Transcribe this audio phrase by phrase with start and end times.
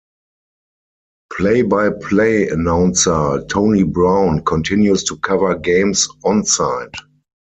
[1.31, 6.95] Play-by-play announcer Tony Brown continues to cover games on-site.